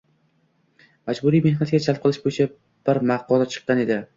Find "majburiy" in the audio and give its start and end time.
1.09-1.43